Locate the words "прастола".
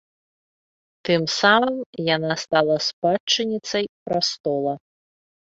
4.09-4.75